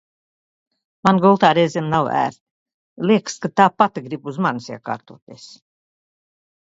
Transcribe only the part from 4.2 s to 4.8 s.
uz manis